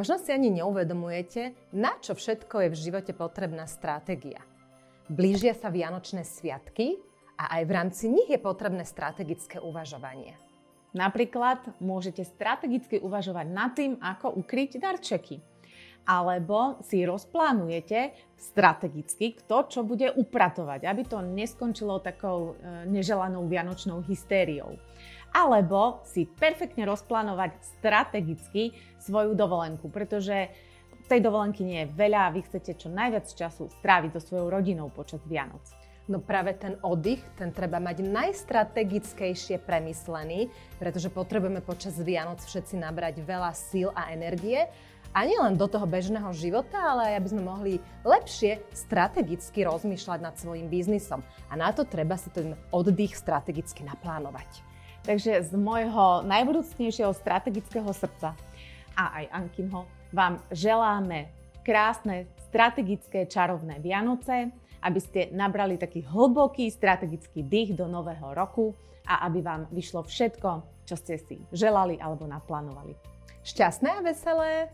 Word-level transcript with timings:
Možno 0.00 0.16
si 0.16 0.32
ani 0.32 0.48
neuvedomujete, 0.48 1.76
na 1.76 1.92
čo 2.00 2.16
všetko 2.16 2.64
je 2.64 2.68
v 2.72 2.80
živote 2.88 3.12
potrebná 3.12 3.68
stratégia. 3.68 4.40
Blížia 5.12 5.52
sa 5.52 5.68
Vianočné 5.68 6.24
sviatky 6.24 6.96
a 7.36 7.60
aj 7.60 7.62
v 7.68 7.74
rámci 7.76 8.08
nich 8.08 8.24
je 8.32 8.40
potrebné 8.40 8.88
strategické 8.88 9.60
uvažovanie. 9.60 10.40
Napríklad 10.96 11.76
môžete 11.84 12.24
strategicky 12.24 12.96
uvažovať 12.96 13.46
nad 13.52 13.76
tým, 13.76 14.00
ako 14.00 14.40
ukryť 14.40 14.80
darčeky. 14.80 15.36
Alebo 16.08 16.80
si 16.80 17.04
rozplánujete 17.04 18.16
strategicky, 18.40 19.36
kto 19.36 19.68
čo 19.68 19.80
bude 19.84 20.16
upratovať, 20.16 20.88
aby 20.88 21.02
to 21.04 21.20
neskončilo 21.20 22.00
takou 22.00 22.56
e, 22.56 22.88
neželanou 22.88 23.44
vianočnou 23.44 24.00
hystériou 24.08 24.80
alebo 25.30 26.02
si 26.06 26.26
perfektne 26.26 26.86
rozplánovať 26.86 27.62
strategicky 27.78 28.74
svoju 28.98 29.38
dovolenku, 29.38 29.88
pretože 29.88 30.50
tej 31.10 31.26
dovolenky 31.26 31.66
nie 31.66 31.82
je 31.82 31.92
veľa 31.98 32.30
a 32.30 32.32
vy 32.32 32.46
chcete 32.46 32.78
čo 32.78 32.86
najviac 32.86 33.26
času 33.26 33.66
stráviť 33.82 34.14
so 34.14 34.30
svojou 34.30 34.46
rodinou 34.46 34.94
počas 34.94 35.18
Vianoc. 35.26 35.66
No 36.06 36.22
práve 36.22 36.54
ten 36.54 36.78
oddych, 36.86 37.22
ten 37.34 37.50
treba 37.50 37.82
mať 37.82 38.06
najstrategickejšie 38.06 39.62
premyslený, 39.62 40.50
pretože 40.78 41.10
potrebujeme 41.10 41.62
počas 41.66 41.98
Vianoc 41.98 42.42
všetci 42.46 42.78
nabrať 42.78 43.26
veľa 43.26 43.50
síl 43.54 43.90
a 43.94 44.14
energie 44.14 44.70
a 45.10 45.26
nielen 45.26 45.58
do 45.58 45.66
toho 45.66 45.86
bežného 45.86 46.30
života, 46.30 46.78
ale 46.78 47.14
aj 47.14 47.14
aby 47.18 47.28
sme 47.30 47.42
mohli 47.42 47.74
lepšie 48.06 48.62
strategicky 48.70 49.66
rozmýšľať 49.66 50.18
nad 50.22 50.34
svojim 50.38 50.70
biznisom. 50.70 51.26
A 51.50 51.58
na 51.58 51.74
to 51.74 51.82
treba 51.82 52.14
si 52.14 52.30
ten 52.30 52.54
oddych 52.70 53.18
strategicky 53.18 53.82
naplánovať. 53.82 54.69
Takže 55.00 55.48
z 55.48 55.52
môjho 55.56 56.20
najbudúcnejšieho 56.28 57.16
strategického 57.16 57.88
srdca 57.96 58.36
a 58.92 59.04
aj 59.22 59.24
Ankinho 59.32 59.88
vám 60.12 60.42
želáme 60.52 61.32
krásne, 61.64 62.28
strategické, 62.50 63.24
čarovné 63.24 63.78
Vianoce, 63.80 64.52
aby 64.82 65.00
ste 65.00 65.32
nabrali 65.32 65.76
taký 65.76 66.04
hlboký 66.04 66.68
strategický 66.72 67.44
dých 67.44 67.76
do 67.76 67.88
nového 67.88 68.32
roku 68.32 68.76
a 69.06 69.24
aby 69.28 69.40
vám 69.40 69.68
vyšlo 69.72 70.04
všetko, 70.04 70.84
čo 70.84 70.94
ste 70.96 71.16
si 71.20 71.36
želali 71.52 71.96
alebo 72.00 72.28
naplánovali. 72.28 72.96
Šťastné 73.44 73.88
a 73.88 74.00
veselé! 74.04 74.68